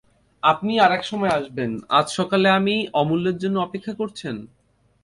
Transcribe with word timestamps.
আপনি 0.43 0.79
আর-এক 0.79 1.03
সময় 1.03 1.29
আসবেন, 1.29 1.71
আজ 1.89 2.07
সকালে 2.09 2.47
আমি– 2.49 2.87
অমূল্যের 2.93 3.37
জন্যে 3.37 3.59
অপেক্ষা 3.59 3.93
করছেন? 3.93 4.35